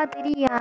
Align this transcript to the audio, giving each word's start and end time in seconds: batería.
batería. 0.00 0.60